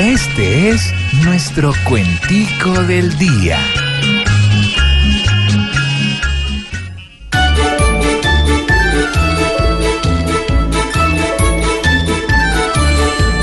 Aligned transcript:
Este 0.00 0.70
es 0.70 0.94
nuestro 1.26 1.74
cuentico 1.86 2.70
del 2.84 3.18
día. 3.18 3.58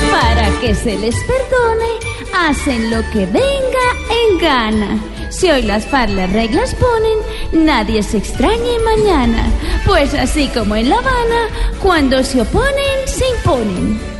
Para 0.09 0.49
que 0.59 0.73
se 0.73 0.97
les 0.97 1.15
perdone, 1.25 1.85
hacen 2.35 2.89
lo 2.89 3.07
que 3.11 3.27
venga 3.27 3.43
en 4.09 4.39
gana. 4.39 4.99
Si 5.29 5.51
hoy 5.51 5.61
las 5.61 5.85
FARC 5.85 6.09
las 6.09 6.33
reglas 6.33 6.73
ponen, 6.73 7.65
nadie 7.65 8.01
se 8.01 8.17
extrañe 8.17 8.79
mañana. 8.83 9.45
Pues 9.85 10.15
así 10.15 10.47
como 10.47 10.75
en 10.75 10.89
La 10.89 10.97
Habana, 10.97 11.49
cuando 11.83 12.23
se 12.23 12.41
oponen, 12.41 13.05
se 13.05 13.29
imponen. 13.37 14.16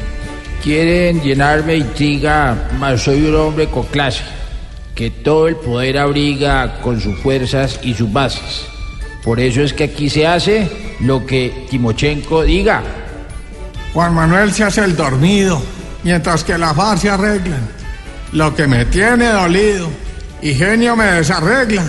Quieren 0.68 1.22
llenarme 1.22 1.72
de 1.72 1.78
intriga, 1.78 2.68
mas 2.78 3.04
soy 3.04 3.26
un 3.26 3.36
hombre 3.38 3.70
con 3.70 3.86
clase, 3.86 4.26
que 4.94 5.10
todo 5.10 5.48
el 5.48 5.56
poder 5.56 5.98
abriga 5.98 6.82
con 6.82 7.00
sus 7.00 7.18
fuerzas 7.20 7.80
y 7.84 7.94
sus 7.94 8.12
bases. 8.12 8.66
Por 9.24 9.40
eso 9.40 9.62
es 9.62 9.72
que 9.72 9.86
aquí 9.86 10.10
se 10.10 10.28
hace 10.28 10.70
lo 11.00 11.26
que 11.26 11.68
Timochenko 11.70 12.44
diga. 12.44 12.84
Juan 13.94 14.14
Manuel 14.14 14.52
se 14.52 14.66
hace 14.66 14.84
el 14.84 14.98
dormido, 14.98 15.62
mientras 16.04 16.44
que 16.44 16.58
la 16.58 16.74
FARC 16.74 17.00
se 17.00 17.10
arreglan. 17.12 17.62
Lo 18.34 18.54
que 18.54 18.68
me 18.68 18.84
tiene 18.84 19.28
dolido 19.30 19.88
y 20.42 20.54
genio 20.54 20.98
me 20.98 21.06
desarregla 21.06 21.86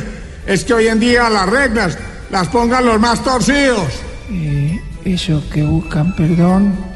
es 0.47 0.63
que 0.63 0.75
hoy 0.75 0.87
en 0.87 1.01
día 1.01 1.29
las 1.29 1.49
reglas 1.49 1.99
las 2.31 2.47
pongan 2.47 2.87
los 2.87 3.01
más 3.01 3.25
torcidos. 3.25 3.89
Eh, 4.31 4.81
eso 5.05 5.43
que 5.51 5.65
buscan 5.65 6.15
perdón 6.15 6.88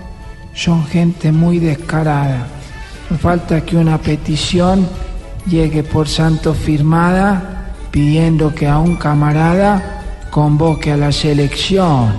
son 0.55 0.87
gente 0.87 1.33
muy 1.33 1.59
descarada. 1.59 2.47
No 3.11 3.19
falta 3.19 3.62
que 3.62 3.77
una 3.77 3.98
petición 3.98 4.88
llegue 5.47 5.83
por 5.83 6.09
santo 6.09 6.55
firmada 6.55 7.75
pidiendo 7.91 8.55
que 8.55 8.67
a 8.67 8.78
un 8.78 8.97
camarada 8.97 10.27
convoque 10.31 10.92
a 10.92 10.97
la 10.97 11.12
selección. 11.12 12.12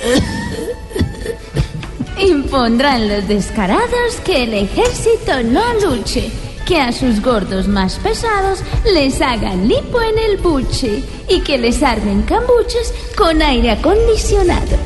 Impondrán 2.18 3.08
los 3.08 3.28
descarados 3.28 4.16
que 4.24 4.44
el 4.44 4.54
ejército 4.54 5.42
no 5.44 5.74
luche, 5.74 6.30
que 6.66 6.80
a 6.80 6.92
sus 6.92 7.20
gordos 7.22 7.68
más 7.68 7.96
pesados 7.96 8.62
les 8.92 9.20
hagan 9.20 9.68
lipo 9.68 10.00
en 10.00 10.18
el 10.18 10.38
buche 10.38 11.04
y 11.28 11.40
que 11.40 11.58
les 11.58 11.82
armen 11.82 12.22
cambuches 12.22 12.94
con 13.16 13.42
aire 13.42 13.72
acondicionado. 13.72 14.78